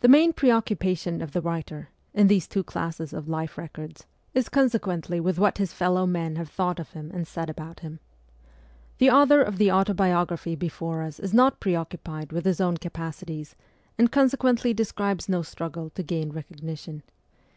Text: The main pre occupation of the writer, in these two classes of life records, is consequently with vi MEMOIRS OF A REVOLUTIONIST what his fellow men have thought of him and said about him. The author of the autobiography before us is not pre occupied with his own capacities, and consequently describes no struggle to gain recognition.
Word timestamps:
The 0.00 0.08
main 0.08 0.32
pre 0.32 0.50
occupation 0.50 1.22
of 1.22 1.30
the 1.30 1.40
writer, 1.40 1.90
in 2.12 2.26
these 2.26 2.48
two 2.48 2.64
classes 2.64 3.12
of 3.12 3.28
life 3.28 3.56
records, 3.56 4.04
is 4.34 4.48
consequently 4.48 5.20
with 5.20 5.36
vi 5.36 5.42
MEMOIRS 5.42 5.46
OF 5.60 5.62
A 5.62 5.62
REVOLUTIONIST 5.62 5.78
what 5.78 5.86
his 5.86 5.86
fellow 5.86 6.04
men 6.04 6.34
have 6.34 6.48
thought 6.48 6.80
of 6.80 6.90
him 6.94 7.12
and 7.14 7.28
said 7.28 7.48
about 7.48 7.78
him. 7.78 8.00
The 8.98 9.10
author 9.12 9.40
of 9.42 9.58
the 9.58 9.70
autobiography 9.70 10.56
before 10.56 11.02
us 11.02 11.20
is 11.20 11.32
not 11.32 11.60
pre 11.60 11.76
occupied 11.76 12.32
with 12.32 12.44
his 12.44 12.60
own 12.60 12.76
capacities, 12.78 13.54
and 13.96 14.10
consequently 14.10 14.74
describes 14.74 15.28
no 15.28 15.42
struggle 15.42 15.90
to 15.90 16.02
gain 16.02 16.30
recognition. 16.30 17.04